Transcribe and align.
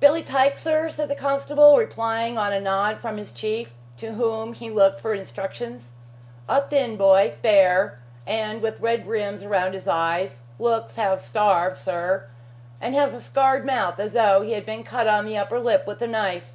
"Billy 0.00 0.22
Tyke, 0.22 0.56
sir?" 0.56 0.88
said 0.88 1.10
the 1.10 1.14
constable, 1.14 1.76
replying 1.76 2.38
on 2.38 2.50
a 2.50 2.58
nod 2.62 2.98
from 2.98 3.18
his 3.18 3.30
chief, 3.30 3.74
to 3.98 4.14
whom 4.14 4.54
he 4.54 4.70
looked 4.70 5.02
for 5.02 5.12
instructions, 5.12 5.90
"a 6.48 6.62
thin 6.62 6.96
boy, 6.96 7.34
fair 7.42 7.98
and 8.26 8.62
with 8.62 8.80
red 8.80 9.06
rims 9.06 9.44
round 9.44 9.74
his 9.74 9.86
eyes 9.86 10.40
looks 10.58 10.96
half 10.96 11.20
starved, 11.20 11.78
sir, 11.78 12.26
and 12.80 12.94
has 12.94 13.12
a 13.12 13.20
scarred 13.20 13.66
mouth, 13.66 14.00
as 14.00 14.14
though 14.14 14.40
he 14.40 14.52
had 14.52 14.64
been 14.64 14.82
cut 14.82 15.06
on 15.06 15.26
the 15.26 15.36
upper 15.36 15.60
lip 15.60 15.86
with 15.86 16.00
a 16.00 16.06
knife." 16.08 16.54